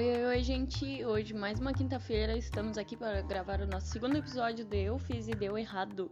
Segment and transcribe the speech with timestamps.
[0.00, 1.04] Oi, oi, oi, gente!
[1.04, 5.28] Hoje, mais uma quinta-feira, estamos aqui para gravar o nosso segundo episódio de Eu Fiz
[5.28, 6.10] e Deu Errado.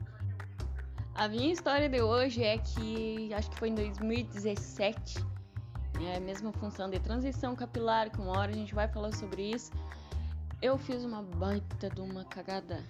[1.14, 5.24] A minha história de hoje é que, acho que foi em 2017,
[6.02, 9.52] é a mesma função de transição capilar, que uma hora a gente vai falar sobre
[9.52, 9.72] isso.
[10.60, 12.84] Eu fiz uma baita de uma cagada.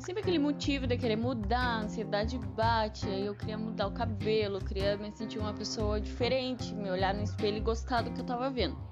[0.00, 4.58] Sempre aquele motivo de querer mudar, a ansiedade bate, aí eu queria mudar o cabelo,
[4.58, 8.26] queria me sentir uma pessoa diferente, me olhar no espelho e gostar do que eu
[8.26, 8.91] tava vendo.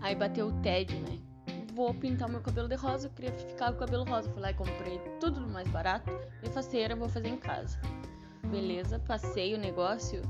[0.00, 1.18] Aí bateu o tédio, né?
[1.74, 4.30] Vou pintar meu cabelo de rosa, eu queria ficar com o cabelo rosa.
[4.30, 6.10] Fui lá e comprei tudo do mais barato.
[6.42, 7.80] E faceira, vou fazer em casa.
[8.44, 10.22] Beleza, passei o negócio,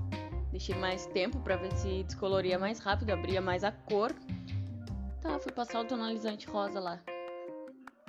[0.51, 4.13] deixei mais tempo para ver se descoloria mais rápido, abria mais a cor.
[5.21, 7.01] Tá, fui passar o tonalizante rosa lá.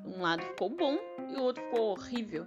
[0.06, 0.98] Um lado ficou bom
[1.30, 2.46] e o outro ficou horrível.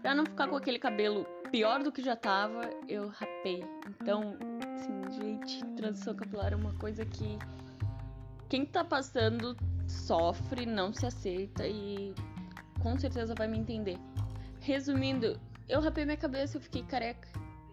[0.00, 3.64] Pra não ficar com aquele cabelo pior do que já tava, eu rapei.
[4.00, 4.36] Então,
[4.74, 7.38] assim, gente, transição capilar é uma coisa que
[8.54, 12.14] quem tá passando sofre, não se aceita e
[12.80, 13.98] com certeza vai me entender.
[14.60, 17.26] Resumindo, eu rapei minha cabeça, eu fiquei careca.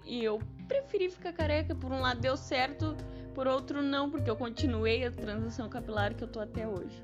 [0.03, 1.75] E eu preferi ficar careca.
[1.75, 2.97] Por um lado deu certo,
[3.35, 7.03] por outro não, porque eu continuei a transição capilar que eu tô até hoje.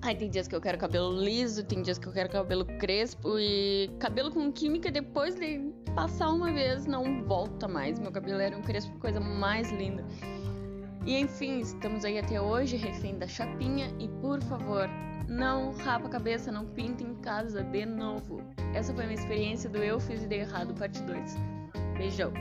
[0.00, 3.38] Ai, tem dias que eu quero cabelo liso, tem dias que eu quero cabelo crespo
[3.38, 5.58] e cabelo com química depois de
[5.94, 7.98] passar uma vez não volta mais.
[7.98, 10.02] Meu cabelo era um crespo, coisa mais linda.
[11.06, 13.94] E enfim, estamos aí até hoje, refém da chapinha.
[14.00, 14.88] E por favor,
[15.28, 18.42] não rapa a cabeça, não pinta em casa de novo.
[18.74, 21.36] Essa foi a minha experiência do Eu Fiz e Dei Errado, parte 2.
[21.96, 22.32] Beijão!